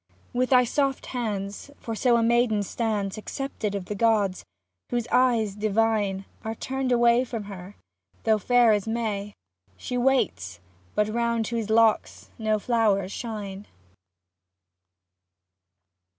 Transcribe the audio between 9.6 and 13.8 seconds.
She waits, but round whose locks no flowers shine.